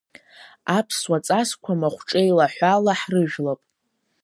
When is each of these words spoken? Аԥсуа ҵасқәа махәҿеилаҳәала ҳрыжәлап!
Аԥсуа 0.77 1.17
ҵасқәа 1.25 1.73
махәҿеилаҳәала 1.79 2.93
ҳрыжәлап! 2.99 3.61